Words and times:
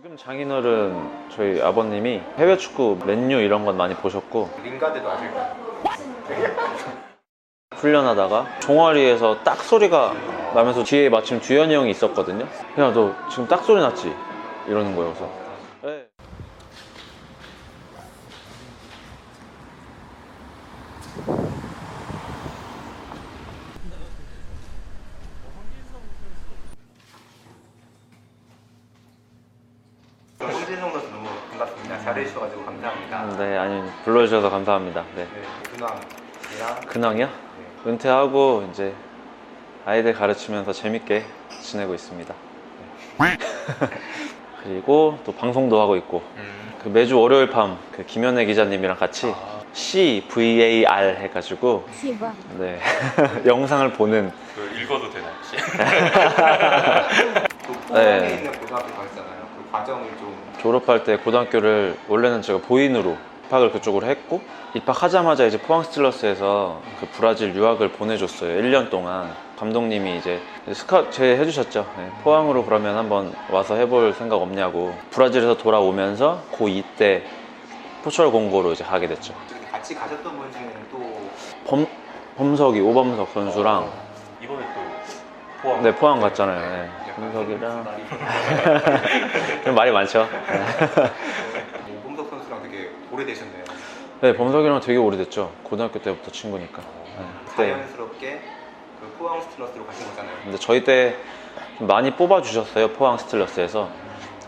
지금 0.00 0.16
장인어른 0.16 1.28
저희 1.34 1.60
아버님이 1.60 2.20
해외 2.36 2.56
축구 2.56 3.00
맨유 3.04 3.40
이런 3.40 3.64
건 3.64 3.76
많이 3.76 3.96
보셨고 3.96 4.48
링가드도 4.62 5.10
아실까요? 5.10 5.56
훈련하다가 7.74 8.60
종아리에서 8.60 9.42
딱 9.42 9.60
소리가 9.60 10.12
나면서 10.54 10.84
뒤에 10.84 11.08
마침 11.08 11.40
두현이 11.40 11.74
형이 11.74 11.90
있었거든요. 11.90 12.46
야 12.78 12.92
너 12.92 13.12
지금 13.28 13.48
딱 13.48 13.64
소리 13.64 13.80
났지? 13.80 14.14
이러는 14.68 14.94
거예요. 14.94 15.12
그래서 15.14 15.30
네. 15.82 16.06
홍진성 30.40 30.92
선수 30.92 31.08
너무 31.10 31.26
반갑습니다. 31.50 31.98
잘해주셔가지고 32.00 32.64
감사합니다. 32.64 33.28
네 33.48 33.56
아니 33.56 33.82
불러주셔서 34.04 34.50
감사합니다. 34.50 35.04
네. 35.16 35.22
네, 35.22 35.28
근황이랑 35.72 36.80
근황이요? 36.86 37.28
은퇴하고 37.86 38.68
이제 38.70 38.92
아이들 39.86 40.12
가르치면서 40.12 40.74
재밌게 40.74 41.24
지내고 41.62 41.94
있습니다. 41.94 42.34
네. 43.20 43.38
그리고 44.62 45.18
또 45.24 45.32
방송도 45.32 45.80
하고 45.80 45.96
있고 45.96 46.22
음, 46.36 46.74
그 46.82 46.88
매주 46.88 47.18
월요일 47.18 47.48
밤 47.48 47.78
그 47.96 48.04
김현애 48.04 48.44
기자님이랑 48.44 48.98
같이 48.98 49.34
C 49.72 50.26
V 50.30 50.62
A 50.62 50.84
R 50.84 51.16
해가지고 51.16 51.88
시바 51.98 52.30
네 52.58 52.78
영상을 53.46 53.90
보는 53.94 54.30
그 54.54 54.78
읽어도 54.78 55.08
되나요 55.10 55.32
혹시? 55.38 55.56
또 57.66 57.72
포항에 57.88 58.18
네. 58.18 58.34
있는 58.34 58.52
고등학교 58.52 58.94
가셨잖아요. 58.94 59.48
그 59.56 59.72
과정을 59.72 60.06
좀 60.18 60.36
졸업할 60.60 61.04
때 61.04 61.16
고등학교를 61.16 61.96
원래는 62.08 62.42
제가 62.42 62.58
보인으로 62.58 63.16
입학을 63.48 63.72
그쪽으로 63.72 64.06
했고 64.06 64.40
입학하자마자 64.74 65.46
이제 65.46 65.58
포항 65.58 65.82
스틸러스에서 65.82 66.80
그 67.00 67.08
브라질 67.12 67.54
유학을 67.54 67.92
보내줬어요. 67.92 68.60
1년 68.60 68.90
동안. 68.90 69.32
감독님이 69.58 70.18
이제 70.18 70.40
스카우트 70.72 71.10
제 71.10 71.36
해주셨죠. 71.36 71.84
네, 71.96 72.12
포항으로 72.22 72.64
그러면 72.64 72.96
한번 72.96 73.34
와서 73.50 73.74
해볼 73.74 74.12
생각 74.12 74.36
없냐고. 74.36 74.94
브라질에서 75.10 75.56
돌아오면서 75.56 76.42
고2 76.52 76.84
때 76.96 77.24
포철 78.04 78.30
공고로 78.30 78.72
이제 78.72 78.84
하게 78.84 79.08
됐죠. 79.08 79.34
같이 79.72 79.94
가셨던 79.96 80.38
분 80.38 80.52
중에는 80.52 80.72
또 80.92 81.30
범, 81.66 81.86
범석이 82.36 82.80
오범석 82.80 83.30
선수랑 83.34 83.90
이번에 84.42 84.60
또 84.74 85.62
포함 85.62 85.82
네 85.82 85.92
포항 85.94 86.20
갔잖아요. 86.20 86.60
네. 86.60 86.90
범석이랑 87.16 87.84
좀 89.64 89.74
말이 89.74 89.90
많죠 89.90 90.28
네. 90.30 91.10
오범석 92.04 92.30
선수랑 92.30 92.62
되게 92.62 92.90
오래되셨네요. 93.22 93.64
네, 94.20 94.36
범석이랑 94.36 94.80
되게 94.80 94.96
오래됐죠. 94.98 95.52
고등학교 95.64 96.00
때부터 96.00 96.30
친구니까. 96.30 96.82
네, 96.82 97.24
그때. 97.48 97.72
자연스럽게 97.72 98.40
그 99.00 99.06
포항 99.18 99.40
스틸러스로 99.42 99.84
가신 99.86 100.06
거잖아요. 100.08 100.34
근데 100.44 100.58
저희 100.58 100.84
때 100.84 101.16
많이 101.80 102.12
뽑아주셨어요. 102.14 102.88
포항 102.92 103.18
스틸러스에서. 103.18 103.88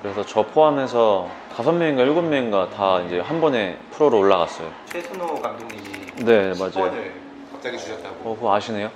그래서 0.02 0.24
저 0.24 0.42
포함해서 0.44 1.28
다섯 1.54 1.72
명인가 1.72 2.02
일곱 2.02 2.22
명인가 2.22 2.70
다 2.70 3.00
이제 3.00 3.20
한 3.20 3.40
번에 3.40 3.76
프로로 3.92 4.18
올라갔어요. 4.18 4.70
최순호 4.86 5.34
감독님이 5.40 5.82
네, 6.24 6.52
맞아요. 6.58 6.70
10번을 6.70 7.10
갑자기 7.52 7.76
주셨다고. 7.78 8.16
어, 8.30 8.34
그거 8.34 8.54
아시네요? 8.54 8.90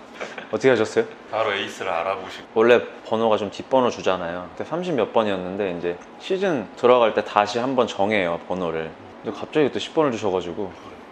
어떻게 0.50 0.70
아셨어요? 0.70 1.04
바로 1.30 1.52
에이스를 1.52 1.90
알아보시고 1.90 2.46
원래 2.54 2.80
번호가 3.06 3.36
좀 3.36 3.50
뒷번호 3.50 3.90
주잖아요. 3.90 4.48
그때 4.56 4.68
30 4.68 4.94
몇 4.94 5.12
번이었는데 5.12 5.76
이제 5.78 5.98
시즌 6.20 6.66
들어갈 6.76 7.12
때 7.12 7.22
다시 7.24 7.58
한 7.58 7.76
번 7.76 7.86
정해요, 7.86 8.40
번호를. 8.48 8.90
근데 9.24 9.38
갑자기 9.38 9.72
또 9.72 9.78
10번을 9.78 10.12
주셔가지고 10.12 10.70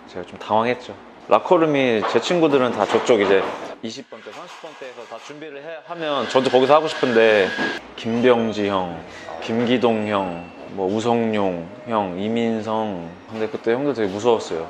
제가 0.08 0.26
좀 0.26 0.38
당황했죠. 0.38 0.94
라커룸이 1.28 2.02
제 2.10 2.20
친구들은 2.20 2.72
다 2.72 2.84
저쪽 2.84 3.20
이제 3.20 3.42
20번 3.82 4.22
때, 4.22 4.30
30번 4.30 4.68
때에서 4.78 5.02
다 5.08 5.16
준비를 5.26 5.62
해- 5.62 5.78
하면 5.86 6.28
저도 6.28 6.50
거기서 6.50 6.74
하고 6.74 6.88
싶은데 6.88 7.48
김병지 7.96 8.68
형, 8.68 9.00
김기동 9.42 10.08
형, 10.08 10.44
뭐 10.72 10.92
우성용 10.94 11.66
형, 11.88 12.18
이민성 12.20 13.08
근데 13.30 13.48
그때 13.48 13.72
형들 13.72 13.94
되게 13.94 14.08
무서웠어요. 14.12 14.68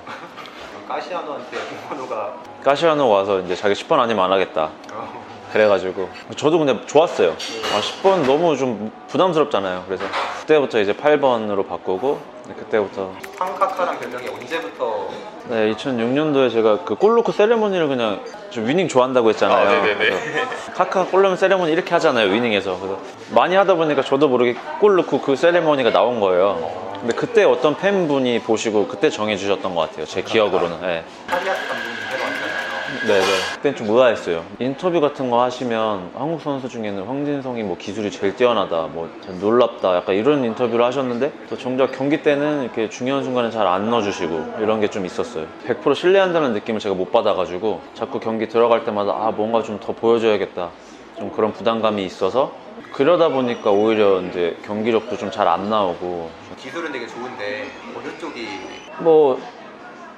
까시아노한테 0.88 1.56
번호가 1.88 2.34
까시아노 2.62 3.08
와서 3.08 3.40
이제 3.40 3.56
자기 3.56 3.74
10번 3.74 3.98
아니면 3.98 4.24
안 4.26 4.32
하겠다. 4.32 4.70
어, 4.92 5.24
그래가지고 5.52 6.08
저도 6.36 6.58
근데 6.58 6.86
좋았어요. 6.86 7.30
아, 7.30 7.80
10번 7.80 8.24
너무 8.26 8.56
좀 8.56 8.92
부담스럽잖아요. 9.08 9.84
그래서 9.86 10.04
그때부터 10.52 10.80
이제 10.80 10.92
8번으로 10.92 11.66
바꾸고 11.66 12.20
네, 12.46 12.54
그때부터 12.54 13.10
황카카란 13.38 13.98
별명이 13.98 14.28
언제부터 14.28 15.08
네, 15.48 15.72
2006년도에 15.72 16.52
제가 16.52 16.84
그 16.84 16.94
골로크 16.94 17.32
세레모니를 17.32 17.88
그냥 17.88 18.20
좀 18.50 18.66
위닝 18.66 18.86
좋아한다고 18.86 19.30
했잖아요. 19.30 19.66
아, 19.66 19.70
네네네. 19.70 19.96
그래서 19.96 20.72
카카 20.74 21.06
골 21.06 21.22
넣으면 21.22 21.38
세레모니 21.38 21.72
이렇게 21.72 21.90
하잖아요. 21.94 22.30
위닝에서. 22.30 22.78
그래서 22.78 22.98
많이 23.30 23.56
하다 23.56 23.74
보니까 23.76 24.02
저도 24.02 24.28
모르게 24.28 24.54
골 24.78 24.96
넣고 24.96 25.22
그 25.22 25.36
세레모니가 25.36 25.90
나온 25.90 26.20
거예요. 26.20 26.82
근데 27.00 27.14
그때 27.14 27.44
어떤 27.44 27.76
팬분이 27.76 28.40
보시고 28.40 28.88
그때 28.88 29.08
정해주셨던 29.08 29.74
것 29.74 29.88
같아요. 29.88 30.04
제 30.04 30.20
기억으로는. 30.22 30.80
네. 30.82 31.04
네네. 33.06 33.24
그땐 33.56 33.74
좀 33.74 33.90
의아했어요. 33.90 34.44
인터뷰 34.60 35.00
같은 35.00 35.28
거 35.28 35.42
하시면 35.42 36.12
한국 36.14 36.40
선수 36.40 36.68
중에는 36.68 37.02
황진성이 37.02 37.64
뭐 37.64 37.76
기술이 37.76 38.12
제일 38.12 38.36
뛰어나다, 38.36 38.82
뭐 38.86 39.10
놀랍다, 39.40 39.96
약간 39.96 40.14
이런 40.14 40.44
인터뷰를 40.44 40.84
하셨는데 40.84 41.32
또 41.50 41.56
정작 41.58 41.90
경기 41.92 42.22
때는 42.22 42.62
이렇게 42.62 42.88
중요한 42.88 43.24
순간에 43.24 43.50
잘 43.50 43.66
안 43.66 43.90
넣어주시고 43.90 44.54
이런 44.60 44.80
게 44.80 44.86
좀 44.88 45.04
있었어요. 45.06 45.46
100% 45.66 45.94
신뢰한다는 45.96 46.52
느낌을 46.52 46.78
제가 46.78 46.94
못 46.94 47.10
받아가지고 47.10 47.80
자꾸 47.94 48.20
경기 48.20 48.46
들어갈 48.48 48.84
때마다 48.84 49.12
아 49.12 49.30
뭔가 49.32 49.62
좀 49.62 49.80
더 49.80 49.92
보여줘야겠다. 49.92 50.68
좀 51.18 51.30
그런 51.32 51.52
부담감이 51.52 52.04
있어서 52.04 52.52
그러다 52.92 53.30
보니까 53.30 53.70
오히려 53.70 54.20
이제 54.22 54.56
경기력도 54.64 55.16
좀 55.16 55.30
잘 55.30 55.48
안 55.48 55.68
나오고 55.70 56.30
기술은 56.58 56.92
되게 56.92 57.06
좋은데 57.08 57.66
어느 57.96 58.16
쪽이 58.20 58.46
뭐 58.98 59.40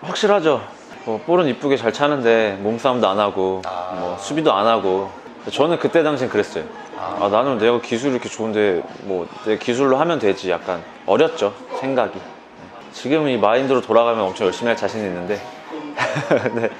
확실하죠. 0.02 0.60
뭐 1.04 1.18
볼은 1.18 1.48
이쁘게 1.48 1.76
잘 1.76 1.92
차는데 1.92 2.58
몸싸움도 2.62 3.06
안 3.08 3.18
하고 3.18 3.62
아. 3.66 3.96
뭐 3.98 4.16
수비도 4.18 4.52
안 4.52 4.66
하고 4.66 5.10
저는 5.50 5.78
그때 5.78 6.02
당시엔 6.02 6.30
그랬어요. 6.30 6.64
아 6.96 7.28
나는 7.30 7.58
내가 7.58 7.80
기술이 7.80 8.12
이렇게 8.12 8.28
좋은데 8.28 8.82
뭐 9.02 9.26
내 9.44 9.58
기술로 9.58 9.96
하면 9.98 10.18
되지 10.18 10.50
약간 10.50 10.82
어렸죠 11.06 11.52
생각이. 11.80 12.18
지금 12.92 13.28
이 13.28 13.36
마인드로 13.36 13.80
돌아가면 13.82 14.24
엄청 14.24 14.46
열심히 14.46 14.68
할 14.68 14.76
자신이 14.76 15.04
있는데 15.04 15.40
네. 16.54 16.70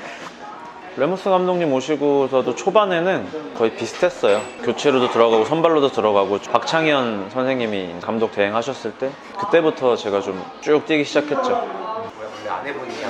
레모스 0.97 1.29
감독님 1.29 1.73
오시고서도 1.73 2.55
초반에는 2.55 3.55
거의 3.59 3.75
비슷했어요. 3.75 4.41
교체로도 4.63 5.11
들어가고 5.11 5.45
선발로도 5.45 5.89
들어가고 5.91 6.39
박창현 6.53 7.31
선생님이 7.31 7.97
감독 8.01 8.31
대행하셨을 8.33 8.93
때 8.93 9.11
그때부터 9.39 9.97
제가 9.97 10.21
좀 10.21 10.41
쭉 10.61 10.87
뛰기 10.87 11.05
시작했죠. 11.05 11.69
아내분이 12.49 13.04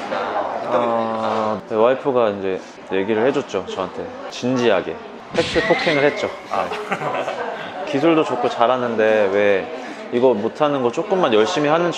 아, 0.67 1.61
네, 1.69 1.75
와이프가 1.75 2.31
이제 2.31 2.61
얘기를 2.93 3.27
해줬죠 3.27 3.67
저한테 3.67 4.07
진지하게 4.31 4.97
팩트 5.35 5.67
폭행을 5.67 6.05
했죠. 6.05 6.29
네. 6.29 7.85
기술도 7.87 8.25
좋고 8.25 8.49
잘하는데 8.49 9.31
왜 9.33 9.85
이거 10.13 10.33
못하는 10.33 10.83
거 10.83 10.93
조금만 10.93 11.35
열심히 11.35 11.69
하는 11.69 11.91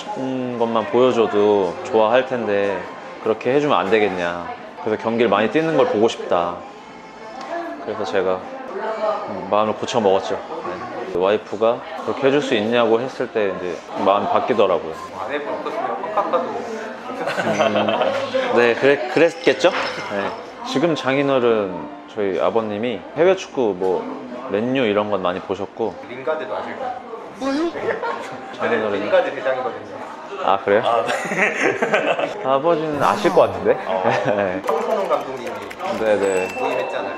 것만 0.57 0.87
보여줘도 0.87 1.75
좋아할 1.83 2.25
텐데 2.25 2.81
그렇게 3.23 3.53
해주면 3.53 3.77
안 3.77 3.89
되겠냐. 3.89 4.47
그래서 4.83 5.01
경기를 5.01 5.29
많이 5.29 5.51
뛰는 5.51 5.77
걸 5.77 5.87
보고 5.87 6.07
싶다. 6.07 6.55
그래서 7.85 8.03
제가 8.03 8.39
음, 9.29 9.47
마음을 9.51 9.73
고쳐 9.73 9.99
먹었죠. 9.99 10.39
네. 10.65 11.17
와이프가 11.19 11.79
그렇게 12.05 12.27
해줄 12.27 12.41
수 12.41 12.53
있냐고 12.55 12.99
했을 12.99 13.27
때 13.31 13.53
이제 13.57 13.77
마음이 14.03 14.27
바뀌더라고요. 14.27 14.93
아내분 15.19 15.53
없었으면 15.53 15.85
황카카도 16.13 16.49
네, 18.55 18.73
그랬, 18.75 19.13
그랬겠죠? 19.13 19.69
네. 19.69 20.29
지금 20.67 20.95
장인어른 20.95 21.75
저희 22.13 22.39
아버님이 22.39 22.99
해외 23.15 23.35
축구 23.35 23.75
뭐 23.77 24.03
맨유 24.51 24.85
이런 24.85 25.09
건 25.11 25.21
많이 25.21 25.39
보셨고 25.39 25.95
링가드도 26.09 26.55
아실까요? 26.55 26.93
저는 27.39 27.71
장인어른이 28.57 29.03
링가드 29.03 29.35
대장이거든요. 29.35 29.97
아 30.43 30.57
그래요? 30.59 30.83
아버지는 32.45 33.01
아실 33.01 33.31
것 33.31 33.41
같은데? 33.41 33.73
네. 33.73 34.61
황선홍 34.65 35.09
감독님이 35.09 35.51
네네. 35.99 36.47
부임했잖아요. 36.49 37.15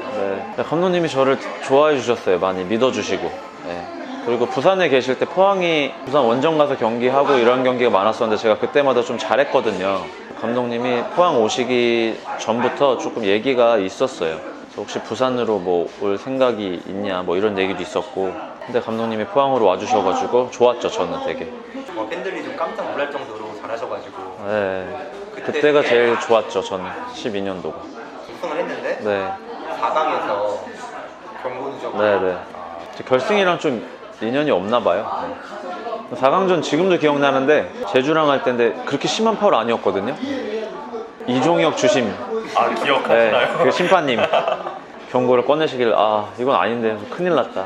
네. 0.57 0.63
감독님이 0.63 1.09
저를 1.09 1.37
좋아해 1.63 1.97
주셨어요. 1.97 2.39
많이 2.39 2.63
믿어주시고. 2.63 3.31
네. 3.67 3.98
그리고 4.25 4.45
부산에 4.45 4.89
계실 4.89 5.17
때 5.17 5.25
포항이 5.25 5.91
부산 6.05 6.23
원정 6.23 6.57
가서 6.57 6.77
경기하고 6.77 7.37
이런 7.37 7.63
경기가 7.63 7.89
많았었는데 7.89 8.41
제가 8.41 8.57
그때마다 8.59 9.01
좀 9.01 9.17
잘했거든요. 9.17 10.01
감독님이 10.39 11.03
포항 11.15 11.41
오시기 11.41 12.19
전부터 12.39 12.97
조금 12.97 13.23
얘기가 13.25 13.77
있었어요. 13.77 14.39
혹시 14.77 14.99
부산으로 15.01 15.59
뭐 15.59 15.89
올 16.01 16.17
생각이 16.17 16.83
있냐 16.87 17.21
뭐 17.23 17.35
이런 17.37 17.57
얘기도 17.57 17.81
있었고. 17.81 18.31
근데 18.65 18.79
감독님이 18.81 19.25
포항으로 19.25 19.65
와주셔가지고 19.65 20.51
좋았죠 20.51 20.89
저는 20.89 21.25
되게. 21.25 21.51
뭐 21.93 22.07
팬들이 22.07 22.43
좀 22.43 22.55
깜짝 22.55 22.89
놀랄 22.91 23.11
정도로 23.11 23.59
잘하셔가지고. 23.61 24.37
네. 24.45 25.11
그때 25.43 25.71
가 25.71 25.81
제일 25.81 26.19
좋았죠 26.19 26.61
저는. 26.61 26.85
12년도가. 27.15 27.73
우승을 28.37 28.57
했는데 28.57 28.99
네. 29.01 29.27
4강에서 29.81 30.59
경고 31.41 31.69
누적으로 31.69 32.01
네네 32.01 32.37
결승이랑 33.07 33.59
좀 33.59 33.87
인연이 34.21 34.51
없나 34.51 34.79
봐요. 34.81 35.09
4강전 36.13 36.61
지금도 36.63 36.97
기억나는데 36.97 37.71
제주랑 37.91 38.29
할 38.29 38.43
때인데 38.43 38.73
그렇게 38.85 39.07
심한 39.07 39.37
파울 39.37 39.55
아니었거든요. 39.55 40.15
이종혁 41.27 41.77
주심. 41.77 42.13
아 42.55 42.67
네, 42.67 42.83
기억하시나요? 42.83 43.57
그 43.63 43.71
심판님. 43.71 44.19
경고를 45.11 45.45
꺼내시길 45.45 45.93
아 45.95 46.27
이건 46.37 46.55
아닌데 46.55 46.97
큰일 47.09 47.35
났다. 47.35 47.65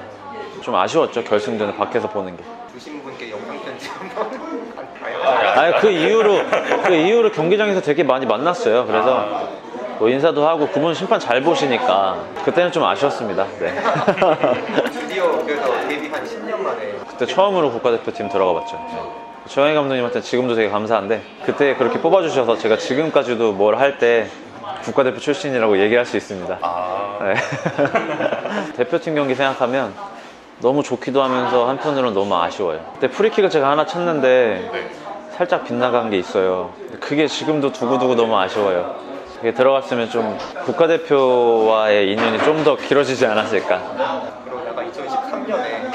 좀 0.62 0.76
아쉬웠죠 0.76 1.24
결승전에 1.24 1.76
밖에서 1.76 2.10
보는 2.10 2.38
게. 2.38 2.44
주신 2.74 3.02
분께 3.04 3.32
영상 3.32 3.60
편지 3.62 3.90
한번. 3.90 4.32
아니 5.58 5.80
그 5.80 5.90
이후로 5.90 6.42
그 6.86 6.94
이후로 6.94 7.32
경기장에서 7.32 7.82
되게 7.82 8.04
많이 8.04 8.26
만났어요. 8.26 8.86
그래서 8.86 9.48
뭐 10.00 10.10
인사도 10.10 10.48
하고 10.48 10.68
그분 10.68 10.94
심판 10.94 11.20
잘 11.20 11.42
보시니까 11.42 12.18
그때는 12.46 12.72
좀 12.72 12.84
아쉬웠습니다 12.84 13.46
네. 13.60 13.74
드디어 14.92 15.32
그래서 15.46 15.88
데뷔 15.88 16.08
한 16.10 16.24
10년 16.24 16.58
만에 16.62 16.94
그때 17.10 17.26
처음으로 17.26 17.72
국가대표팀 17.72 18.30
들어가 18.30 18.60
봤죠 18.60 18.76
네. 18.76 19.02
정혜 19.48 19.74
감독님한테 19.74 20.22
지금도 20.22 20.56
되게 20.56 20.70
감사한데 20.70 21.22
그때 21.46 21.76
그렇게 21.76 22.00
뽑아주셔서 22.00 22.58
제가 22.58 22.78
지금까지도 22.78 23.54
뭘 23.54 23.76
할 23.76 23.98
때 24.00 24.28
국가대표 24.84 25.20
출신이라고 25.20 25.80
얘기할 25.80 26.06
수 26.06 26.18
있습니다 26.18 26.58
아 26.62 27.20
네. 27.22 27.36
대표팀 28.78 29.16
경기 29.16 29.36
생각하면 29.36 29.94
너무 30.60 30.84
좋기도 30.84 31.22
하면서 31.22 31.68
한편으로는 31.68 32.14
너무 32.14 32.36
아쉬워요. 32.36 32.80
그때 32.94 33.10
프리킥을 33.10 33.50
제가 33.50 33.70
하나 33.70 33.86
쳤는데 33.86 34.70
네. 34.72 34.90
살짝 35.36 35.66
빗나간 35.66 36.10
게 36.10 36.18
있어요. 36.18 36.70
그게 37.02 37.28
지금도 37.28 37.74
두고두고 37.74 38.16
너무 38.16 38.38
아쉬워요. 38.38 38.96
그게 39.44 39.54
들어갔으면 39.54 40.10
좀 40.10 40.38
국가대표와의 40.64 42.14
인연이 42.14 42.38
좀 42.46 42.64
더 42.64 42.78
길어지지 42.78 43.26
않았을까. 43.26 43.78
그러다가 44.46 44.84
2013년에 44.84 45.92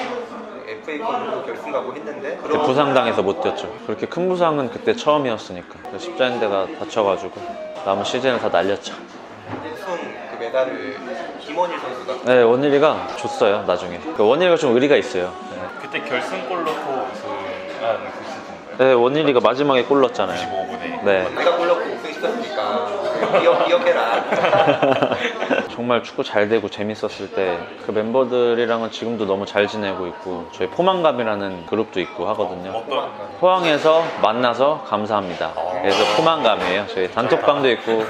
FA컵으로 0.82 1.42
결승 1.46 1.72
가고 1.72 1.94
했는데 1.94 2.36
그때 2.42 2.58
부상당해서 2.58 3.22
못 3.22 3.40
뛰었죠. 3.40 3.72
그렇게 3.86 4.04
큰 4.06 4.28
부상은 4.28 4.68
그때 4.70 4.94
처음이었으니까. 4.94 5.78
십자인대가 5.96 6.66
다쳐가지고 6.78 7.40
남은 7.86 8.04
시즌을 8.04 8.38
다 8.38 8.50
날렸죠. 8.50 8.92
우승 9.64 9.96
그 9.96 10.36
메달을 10.38 10.96
김원일 11.40 11.78
선수가 11.78 12.30
네, 12.30 12.42
원일이가 12.42 13.06
줬어요, 13.16 13.62
나중에. 13.66 13.98
그 14.14 14.26
원일이가 14.28 14.56
좀 14.56 14.74
의리가 14.74 14.96
있어요. 14.96 15.32
네. 15.52 15.58
그때 15.80 16.00
결승골 16.00 16.64
넣고 16.64 17.06
우승한 17.14 17.96
그 18.12 18.24
시즌인가요? 18.24 18.76
네, 18.76 18.92
원일이가 18.92 19.40
마지막에 19.40 19.84
골 19.84 20.02
넣었잖아요. 20.02 20.38
95분에 20.38 21.02
네. 21.04 21.28
내가 21.34 21.56
골 21.56 21.66
넣고 21.68 21.80
우승시켰으니까 21.80 23.07
기억, 23.40 23.66
기억 23.66 23.86
해라 23.86 24.24
정말 25.70 26.02
축구 26.02 26.24
잘 26.24 26.48
되고 26.48 26.68
재밌었을 26.68 27.30
때 27.32 27.58
그 27.88 27.92
멤버들이랑은 27.92 28.90
지금도 28.90 29.24
너무 29.24 29.46
잘 29.46 29.66
지내고 29.66 30.06
있고 30.08 30.46
저희 30.52 30.68
포만감이라는 30.68 31.64
그룹도 31.64 32.00
있고 32.00 32.28
하거든요. 32.28 32.70
어떤 32.72 33.10
포항에서 33.40 34.04
만나서 34.22 34.84
감사합니다. 34.86 35.54
그래서 35.80 36.16
포만감이에요. 36.18 36.86
저희 36.88 37.10
단톡방도 37.10 37.70
있고 37.70 38.04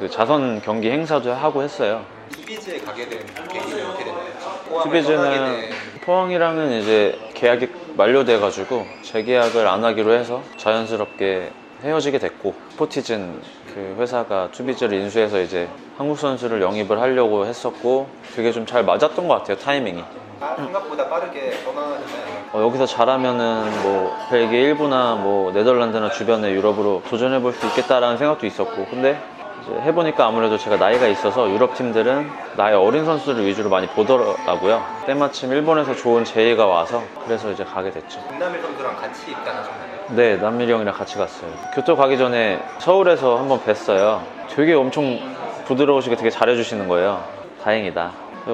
그 0.00 0.10
자선 0.10 0.60
경기 0.62 0.90
행사도 0.90 1.32
하고 1.32 1.62
했어요. 1.62 2.02
투비즈에 2.32 2.80
가게 2.80 3.08
된 3.08 3.20
계기는 3.52 3.86
어떻게 3.88 4.04
됐나요? 4.04 5.30
된 5.30 5.70
포항이랑은 6.04 6.72
이제 6.80 7.16
계약이 7.34 7.68
만료돼가지고 7.96 8.84
재계약을 9.02 9.68
안 9.68 9.84
하기로 9.84 10.12
해서 10.12 10.42
자연스럽게 10.56 11.50
헤어지게 11.82 12.18
됐고 12.18 12.54
스포티즌 12.70 13.40
그 13.74 13.96
회사가 13.98 14.48
투비즈를 14.52 14.98
인수해서 14.98 15.40
이제 15.40 15.68
한국 15.98 16.18
선수를 16.18 16.60
영입을 16.62 17.00
하려고 17.00 17.46
했었고 17.46 18.08
그게 18.34 18.52
좀 18.52 18.66
잘 18.66 18.84
맞았던 18.84 19.26
것 19.28 19.34
같아요 19.38 19.56
타이밍이 19.58 20.04
아, 20.40 20.54
생각보다 20.56 21.08
빠르게 21.08 21.50
떠나셨나요? 21.64 22.42
어, 22.52 22.62
여기서 22.62 22.86
잘하면은 22.86 23.82
뭐 23.82 24.16
벨기에 24.30 24.60
일부나 24.60 25.14
뭐 25.16 25.52
네덜란드나 25.52 26.10
주변의 26.10 26.52
유럽으로 26.54 27.02
도전해 27.08 27.40
볼 27.40 27.52
수 27.52 27.66
있겠다라는 27.66 28.16
생각도 28.18 28.46
있었고 28.46 28.86
근데 28.86 29.18
이제 29.62 29.72
해보니까 29.82 30.26
아무래도 30.26 30.58
제가 30.58 30.76
나이가 30.76 31.06
있어서 31.08 31.48
유럽 31.50 31.74
팀들은 31.74 32.30
나이 32.56 32.74
어린 32.74 33.04
선수들을 33.04 33.44
위주로 33.46 33.70
많이 33.70 33.86
보더라고요 33.88 34.84
때마침 35.06 35.52
일본에서 35.52 35.94
좋은 35.96 36.24
제의가 36.24 36.66
와서 36.66 37.02
그래서 37.24 37.50
이제 37.50 37.64
가게 37.64 37.90
됐죠 37.90 38.20
김남일 38.28 38.60
선수랑 38.62 38.96
같이 38.96 39.30
입단하셨나요? 39.30 39.91
네 40.14 40.36
남밀이 40.36 40.70
형이랑 40.70 40.94
같이 40.94 41.16
갔어요. 41.16 41.50
교토 41.74 41.96
가기 41.96 42.18
전에 42.18 42.60
서울에서 42.78 43.38
한번 43.38 43.60
뵀어요. 43.60 44.20
되게 44.50 44.74
엄청 44.74 45.18
부드러우시게 45.64 46.16
되게 46.16 46.28
잘해주시는 46.28 46.86
거예요. 46.88 47.24
다행이다. 47.62 48.10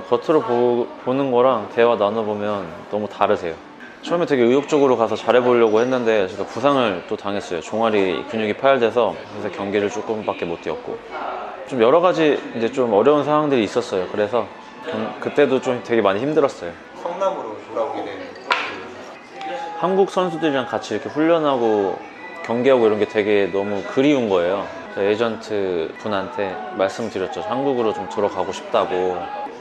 겉으로 0.08 0.42
보, 0.42 0.86
보는 1.04 1.32
거랑 1.32 1.70
대화 1.74 1.96
나눠보면 1.96 2.66
너무 2.90 3.08
다르세요. 3.08 3.54
처음에 4.02 4.26
되게 4.26 4.42
의욕적으로 4.44 4.96
가서 4.96 5.16
잘해보려고 5.16 5.80
했는데 5.80 6.28
제가 6.28 6.44
부상을 6.44 7.04
또 7.08 7.16
당했어요. 7.16 7.60
종아리 7.60 8.24
근육이 8.30 8.52
파열돼서 8.54 9.14
그래서 9.32 9.56
경기를 9.56 9.90
조금밖에 9.90 10.44
못 10.44 10.60
뛰었고. 10.62 10.96
좀 11.66 11.82
여러 11.82 12.00
가지 12.00 12.40
이제 12.56 12.70
좀 12.70 12.92
어려운 12.94 13.24
상황들이 13.24 13.62
있었어요. 13.64 14.06
그래서 14.12 14.46
경- 14.88 15.12
그때도 15.20 15.60
좀 15.60 15.80
되게 15.84 16.00
많이 16.00 16.20
힘들었어요. 16.20 16.70
성남으로 17.02 17.57
한국 19.78 20.10
선수들이랑 20.10 20.66
같이 20.66 20.94
이렇게 20.94 21.08
훈련하고 21.08 21.98
경기하고 22.44 22.86
이런 22.86 22.98
게 22.98 23.06
되게 23.06 23.48
너무 23.52 23.82
그리운 23.84 24.28
거예요. 24.28 24.66
저 24.94 25.02
에이전트 25.02 25.94
분한테 25.98 26.56
말씀드렸죠. 26.76 27.42
한국으로 27.42 27.94
좀 27.94 28.08
들어가고 28.08 28.52
싶다고. 28.52 29.16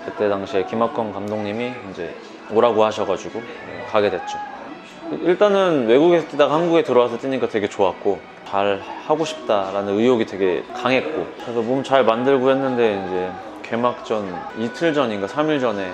그때 0.06 0.28
당시에 0.30 0.64
김학건 0.66 1.14
감독님이 1.14 1.72
이제 1.92 2.16
오라고 2.52 2.84
하셔가지고 2.86 3.42
가게 3.92 4.10
됐죠. 4.10 4.38
일단은 5.22 5.88
외국에서 5.88 6.28
뛰다가 6.30 6.56
한국에 6.56 6.82
들어와서 6.84 7.18
뛰니까 7.18 7.48
되게 7.50 7.68
좋았고 7.70 8.20
잘 8.48 8.82
하고 9.06 9.24
싶다라는 9.26 10.00
의욕이 10.00 10.26
되게 10.26 10.64
강했고 10.74 11.28
그래서 11.44 11.62
몸 11.62 11.84
잘 11.84 12.04
만들고 12.04 12.50
했는데 12.50 13.04
이제 13.06 13.30
개막전 13.70 14.34
이틀 14.60 14.94
전인가 14.94 15.28
3일 15.28 15.60
전에 15.62 15.92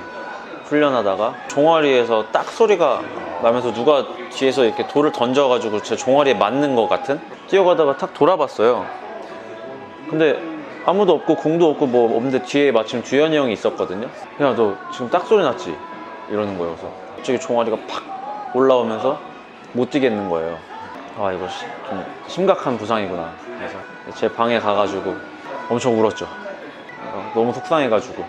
훈련하다가 0.66 1.34
종아리에서 1.50 2.26
딱 2.32 2.50
소리가 2.50 3.02
나면서 3.42 3.74
누가 3.74 4.06
뒤에서 4.32 4.64
이렇게 4.66 4.88
돌을 4.88 5.12
던져가지고 5.12 5.82
제 5.84 5.96
종아리에 5.96 6.34
맞는 6.36 6.76
것 6.76 6.88
같은 6.88 7.20
뛰어가다가 7.48 7.98
탁 7.98 8.14
돌아봤어요. 8.14 8.86
근데 10.10 10.40
아무도 10.86 11.14
없고 11.14 11.36
공도 11.36 11.70
없고 11.72 11.88
뭐 11.88 12.16
없는데 12.18 12.44
뒤에 12.44 12.72
마침 12.72 13.04
주현이 13.04 13.36
형이 13.36 13.54
있었거든요. 13.54 14.08
야 14.42 14.54
너 14.56 14.76
지금 14.92 15.10
딱 15.10 15.26
소리 15.28 15.44
났지? 15.44 15.76
이러는 16.30 16.58
거예요. 16.58 16.76
그래서 16.76 16.92
갑자기 17.16 17.40
종아리가 17.40 17.78
팍 17.88 18.56
올라오면서 18.56 19.20
못 19.74 19.90
뛰겠는 19.90 20.30
거예요. 20.30 20.58
아 21.20 21.32
이거 21.32 21.48
시- 21.48 21.66
좀 21.90 22.04
심각한 22.28 22.78
부상이구나. 22.78 23.32
그래서 23.58 23.76
제 24.16 24.32
방에 24.32 24.60
가가지고 24.60 25.16
엄청 25.70 26.00
울었죠. 26.00 26.26
어, 27.14 27.32
너무 27.34 27.54
속상해가지고 27.54 28.26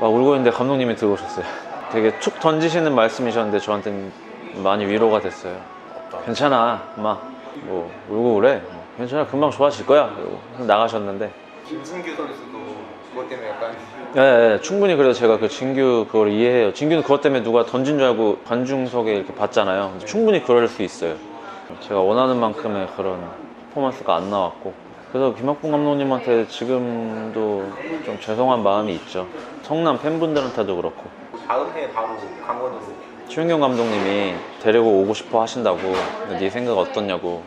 막 0.00 0.08
울고 0.12 0.34
있는데 0.36 0.50
감독님이 0.50 0.94
들어오셨어요. 0.96 1.44
되게 1.90 2.16
툭 2.20 2.38
던지시는 2.38 2.94
말씀이셨는데 2.94 3.58
저한테는 3.58 4.12
많이 4.62 4.86
위로가 4.86 5.20
됐어요. 5.20 5.56
괜찮아, 6.24 6.82
엄마. 6.96 7.18
뭐 7.62 7.90
울고 8.08 8.34
그래. 8.36 8.62
뭐, 8.70 8.84
괜찮아, 8.96 9.26
금방 9.26 9.50
좋아질 9.50 9.86
거야. 9.86 10.14
이러고 10.18 10.64
나가셨는데. 10.66 11.32
김진규 11.66 12.14
선수도 12.16 12.58
그것 13.10 13.28
때문에 13.28 13.48
약간 13.48 13.76
예, 14.16 14.54
예, 14.54 14.60
충분히 14.60 14.96
그래서 14.96 15.18
제가 15.18 15.38
그 15.38 15.48
진규 15.48 16.06
그걸 16.10 16.30
이해해요. 16.30 16.72
진규는 16.72 17.02
그것 17.02 17.20
때문에 17.20 17.42
누가 17.42 17.64
던진 17.64 17.98
줄 17.98 18.06
알고 18.06 18.38
관중석에 18.46 19.14
이렇게 19.14 19.34
봤잖아요. 19.34 19.98
충분히 20.06 20.42
그럴 20.42 20.68
수 20.68 20.82
있어요. 20.82 21.16
제가 21.80 22.00
원하는 22.00 22.38
만큼의 22.38 22.88
그런 22.96 23.20
퍼포먼스가 23.74 24.16
안 24.16 24.30
나왔고. 24.30 24.72
그래서 25.12 25.34
김학봉 25.34 25.70
감독님한테 25.70 26.48
지금도 26.48 27.70
좀 28.04 28.18
죄송한 28.20 28.62
마음이 28.62 28.94
있죠. 28.94 29.26
성남 29.68 29.98
팬분들한테도 29.98 30.76
그렇고. 30.76 31.04
다음 31.46 31.70
해 31.74 31.92
바로 31.92 32.08
강원으로 32.46 32.80
최윤경 33.28 33.60
감독님이 33.60 34.34
데리고 34.62 35.02
오고 35.02 35.12
싶어 35.12 35.42
하신다고 35.42 35.78
근데 36.26 36.38
네 36.38 36.48
생각 36.48 36.78
어떻냐고 36.78 37.42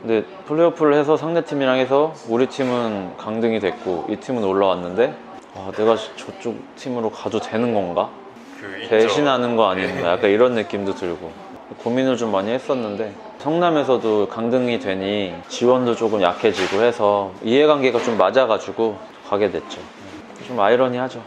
근데 0.00 0.24
플레이오프를 0.48 0.94
해서 0.94 1.16
상대팀이랑 1.16 1.78
해서 1.78 2.14
우리 2.28 2.48
팀은 2.48 3.16
강등이 3.16 3.60
됐고 3.60 4.06
이 4.08 4.16
팀은 4.16 4.42
올라왔는데 4.42 5.14
아, 5.54 5.70
내가 5.76 5.96
저쪽 6.16 6.56
팀으로 6.74 7.10
가도 7.10 7.38
되는 7.38 7.72
건가? 7.72 8.10
그. 8.60 8.88
배신하는 8.88 9.54
거 9.54 9.68
아닌가? 9.70 10.14
약간 10.14 10.30
이런 10.30 10.54
느낌도 10.54 10.96
들고 10.96 11.30
고민을 11.84 12.16
좀 12.16 12.32
많이 12.32 12.50
했었는데 12.50 13.12
성남에서도 13.38 14.26
강등이 14.28 14.80
되니 14.80 15.34
지원도 15.46 15.94
조금 15.94 16.22
약해지고 16.22 16.82
해서 16.82 17.30
이해관계가 17.44 18.00
좀 18.00 18.18
맞아가지고 18.18 18.96
가게 19.28 19.48
됐죠 19.52 19.80
좀 20.42 20.60
아이러니하죠. 20.60 21.22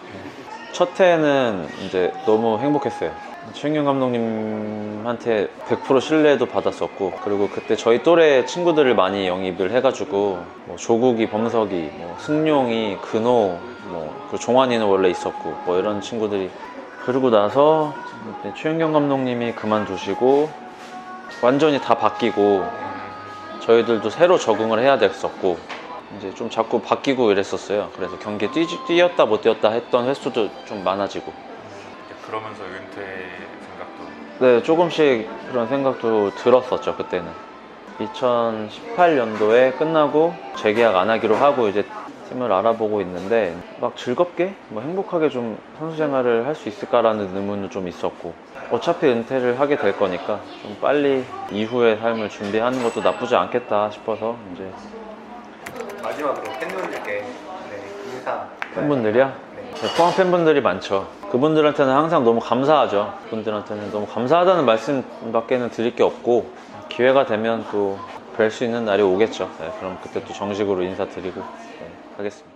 첫 0.71 0.99
해는 0.99 1.67
이제 1.85 2.11
너무 2.25 2.59
행복했어요. 2.59 3.11
최인경 3.53 3.85
감독님한테 3.85 5.49
100% 5.67 6.01
신뢰도 6.01 6.47
받았었고 6.47 7.19
그리고 7.23 7.47
그때 7.47 7.75
저희 7.75 8.03
또래 8.03 8.45
친구들을 8.45 8.95
많이 8.95 9.27
영입을 9.27 9.71
해가지고 9.71 10.43
뭐 10.65 10.75
조국이, 10.77 11.29
범석이, 11.29 11.91
뭐 11.97 12.15
승용이, 12.19 12.97
근호, 13.01 13.57
뭐 13.85 14.25
종환이는 14.39 14.85
원래 14.85 15.09
있었고 15.09 15.55
뭐 15.65 15.77
이런 15.77 16.01
친구들이 16.01 16.49
그러고 17.05 17.29
나서 17.29 17.93
최인경 18.55 18.93
감독님이 18.93 19.53
그만두시고 19.53 20.49
완전히 21.41 21.79
다 21.79 21.95
바뀌고 21.95 22.65
저희들도 23.61 24.09
새로 24.09 24.37
적응을 24.37 24.79
해야 24.79 24.97
됐었고 24.97 25.57
이제 26.17 26.33
좀 26.33 26.49
자꾸 26.49 26.81
바뀌고 26.81 27.31
이랬었어요. 27.31 27.89
그래서 27.95 28.17
경기에 28.19 28.51
뛰, 28.51 28.65
뛰었다 28.85 29.25
못 29.25 29.41
뛰었다 29.41 29.71
했던 29.71 30.07
횟수도 30.07 30.49
좀 30.65 30.83
많아지고 30.83 31.31
그러면서 32.25 32.63
은퇴 32.63 33.29
생각도 33.67 34.03
네, 34.39 34.63
조금씩 34.63 35.27
그런 35.51 35.67
생각도 35.67 36.31
들었었죠, 36.35 36.95
그때는. 36.95 37.31
2018년도에 37.99 39.77
끝나고 39.77 40.33
재계약 40.57 40.95
안 40.95 41.09
하기로 41.09 41.35
하고 41.35 41.69
이제 41.69 41.85
팀을 42.29 42.51
알아보고 42.51 43.01
있는데 43.01 43.55
막 43.79 43.95
즐겁게, 43.95 44.53
뭐 44.69 44.81
행복하게 44.81 45.29
좀 45.29 45.57
선수 45.77 45.95
생활을 45.97 46.45
할 46.45 46.55
수 46.55 46.67
있을까라는 46.69 47.35
의문도 47.35 47.69
좀 47.69 47.87
있었고 47.87 48.33
어차피 48.71 49.05
은퇴를 49.07 49.59
하게 49.59 49.77
될 49.77 49.95
거니까 49.95 50.41
좀 50.61 50.75
빨리 50.81 51.23
이후의 51.51 51.97
삶을 51.97 52.29
준비하는 52.29 52.81
것도 52.83 53.01
나쁘지 53.01 53.35
않겠다 53.35 53.91
싶어서 53.91 54.37
이제 54.53 54.69
마지막으로 56.15 56.43
팬분들께 56.59 57.11
네, 57.21 57.83
인사. 58.13 58.47
팬분들이야? 58.73 59.27
네. 59.55 59.71
네, 59.73 59.97
포항 59.97 60.15
팬분들이 60.15 60.61
많죠. 60.61 61.07
그분들한테는 61.31 61.93
항상 61.93 62.23
너무 62.23 62.39
감사하죠. 62.39 63.17
그분들한테는 63.25 63.91
너무 63.91 64.05
감사하다는 64.07 64.65
말씀밖에는 64.65 65.69
드릴 65.71 65.95
게 65.95 66.03
없고 66.03 66.49
기회가 66.89 67.25
되면 67.25 67.65
또 67.71 67.97
뵐 68.37 68.51
수 68.51 68.65
있는 68.65 68.83
날이 68.83 69.01
오겠죠. 69.01 69.49
네, 69.59 69.71
그럼 69.79 69.97
그때 70.03 70.21
또 70.23 70.33
정식으로 70.33 70.83
인사드리고 70.83 71.39
네, 71.39 71.87
하겠습니다. 72.17 72.54